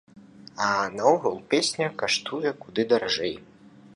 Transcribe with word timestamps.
А 0.67 0.69
наогул, 0.95 1.37
песня 1.51 1.87
каштуе 2.03 2.51
куды 2.65 2.89
даражэй. 2.95 3.35